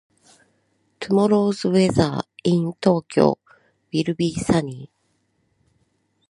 [0.99, 3.37] Tomorrow's weather in Tokyo
[3.93, 4.89] will be sunny.